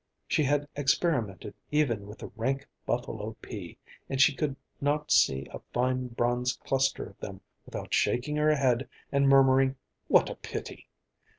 [0.27, 3.77] She had experimented even with the rank buffalo pea,
[4.09, 8.89] and she could not see a fine bronze cluster of them without shaking her head
[9.11, 9.75] and murmuring,
[10.07, 10.87] "What a pity!"